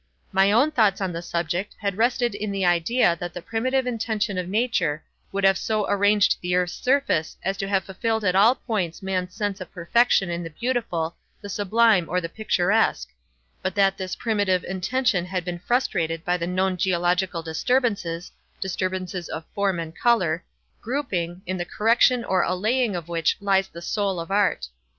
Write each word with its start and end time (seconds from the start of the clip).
My 0.31 0.51
own 0.51 0.71
thoughts 0.71 0.99
on 0.99 1.13
the 1.13 1.21
subject 1.21 1.75
had 1.79 1.95
rested 1.95 2.33
in 2.33 2.51
the 2.51 2.65
idea 2.65 3.15
that 3.19 3.35
the 3.35 3.39
primitive 3.43 3.85
intention 3.85 4.39
of 4.39 4.49
nature 4.49 5.03
would 5.31 5.43
have 5.43 5.59
so 5.59 5.87
arranged 5.87 6.37
the 6.41 6.55
earth's 6.55 6.73
surface 6.73 7.37
as 7.43 7.55
to 7.57 7.67
have 7.67 7.83
fulfilled 7.83 8.23
at 8.25 8.33
all 8.35 8.55
points 8.55 9.03
man's 9.03 9.35
sense 9.35 9.61
of 9.61 9.71
perfection 9.71 10.31
in 10.31 10.41
the 10.41 10.49
beautiful, 10.49 11.17
the 11.39 11.49
sublime, 11.49 12.09
or 12.09 12.19
the 12.19 12.27
picturesque; 12.29 13.09
but 13.61 13.75
that 13.75 13.95
this 13.95 14.15
primitive 14.15 14.63
intention 14.63 15.23
had 15.23 15.45
been 15.45 15.59
frustrated 15.59 16.25
by 16.25 16.35
the 16.35 16.47
known 16.47 16.77
geological 16.77 17.43
disturbances—disturbances 17.43 19.29
of 19.29 19.45
form 19.53 19.79
and 19.79 19.95
color—grouping, 19.95 21.43
in 21.45 21.57
the 21.57 21.63
correction 21.63 22.23
or 22.25 22.41
allaying 22.43 22.95
of 22.95 23.07
which 23.07 23.37
lies 23.39 23.67
the 23.67 23.83
soul 23.83 24.19
of 24.19 24.31
art. 24.31 24.67